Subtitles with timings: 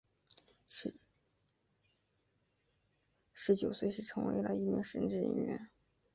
[3.35, 5.69] 十九岁时成为了一名神职人员。